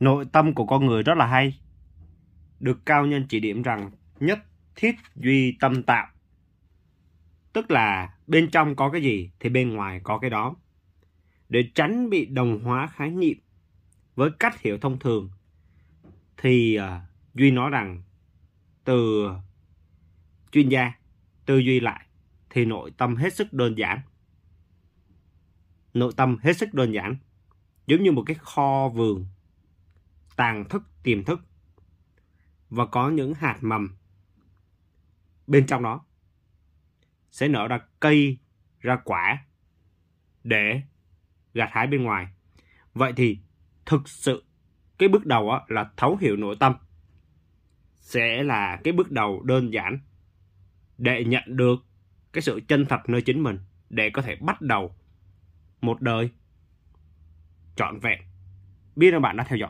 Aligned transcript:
Nội 0.00 0.24
tâm 0.32 0.54
của 0.54 0.66
con 0.66 0.86
người 0.86 1.02
rất 1.02 1.14
là 1.14 1.26
hay. 1.26 1.60
Được 2.60 2.86
cao 2.86 3.06
nhân 3.06 3.26
chỉ 3.28 3.40
điểm 3.40 3.62
rằng 3.62 3.90
nhất 4.20 4.38
thiết 4.76 4.94
duy 5.16 5.56
tâm 5.60 5.82
tạo. 5.82 6.08
Tức 7.52 7.70
là 7.70 8.14
bên 8.26 8.50
trong 8.50 8.76
có 8.76 8.90
cái 8.90 9.02
gì 9.02 9.30
thì 9.40 9.48
bên 9.48 9.74
ngoài 9.74 10.00
có 10.04 10.18
cái 10.18 10.30
đó. 10.30 10.56
Để 11.48 11.70
tránh 11.74 12.10
bị 12.10 12.26
đồng 12.26 12.60
hóa 12.64 12.86
khái 12.86 13.10
niệm 13.10 13.38
với 14.14 14.30
cách 14.38 14.60
hiểu 14.60 14.78
thông 14.78 14.98
thường 14.98 15.30
thì 16.36 16.74
à, 16.74 17.06
Duy 17.34 17.50
nói 17.50 17.70
rằng 17.70 18.02
từ 18.84 19.28
chuyên 20.52 20.68
gia 20.68 20.92
tư 21.46 21.58
duy 21.58 21.80
lại 21.80 22.06
thì 22.50 22.64
nội 22.64 22.90
tâm 22.96 23.16
hết 23.16 23.34
sức 23.34 23.52
đơn 23.52 23.78
giản. 23.78 24.00
Nội 25.94 26.12
tâm 26.16 26.36
hết 26.42 26.56
sức 26.56 26.74
đơn 26.74 26.94
giản, 26.94 27.16
giống 27.86 28.02
như 28.02 28.12
một 28.12 28.22
cái 28.26 28.36
kho 28.40 28.88
vườn, 28.88 29.26
tàng 30.40 30.68
thức 30.68 30.82
tiềm 31.02 31.24
thức 31.24 31.40
và 32.70 32.86
có 32.86 33.10
những 33.10 33.34
hạt 33.34 33.58
mầm 33.60 33.96
bên 35.46 35.66
trong 35.66 35.82
đó 35.82 36.04
sẽ 37.30 37.48
nở 37.48 37.68
ra 37.68 37.80
cây, 38.00 38.38
ra 38.80 38.96
quả 39.04 39.44
để 40.44 40.82
gặt 41.54 41.68
hái 41.72 41.86
bên 41.86 42.02
ngoài. 42.02 42.28
Vậy 42.94 43.12
thì 43.16 43.38
thực 43.86 44.08
sự 44.08 44.44
cái 44.98 45.08
bước 45.08 45.26
đầu 45.26 45.50
á, 45.50 45.60
là 45.68 45.90
thấu 45.96 46.16
hiểu 46.20 46.36
nội 46.36 46.56
tâm 46.60 46.74
sẽ 48.00 48.42
là 48.42 48.80
cái 48.84 48.92
bước 48.92 49.10
đầu 49.10 49.42
đơn 49.42 49.72
giản 49.72 49.98
để 50.98 51.24
nhận 51.24 51.42
được 51.46 51.76
cái 52.32 52.42
sự 52.42 52.60
chân 52.68 52.86
thật 52.88 53.00
nơi 53.08 53.22
chính 53.22 53.42
mình 53.42 53.58
để 53.90 54.10
có 54.10 54.22
thể 54.22 54.36
bắt 54.36 54.60
đầu 54.60 54.94
một 55.80 56.00
đời 56.00 56.30
trọn 57.76 57.98
vẹn. 57.98 58.20
Biết 58.96 59.14
ơn 59.14 59.22
bạn 59.22 59.36
đã 59.36 59.44
theo 59.44 59.58
dõi. 59.58 59.68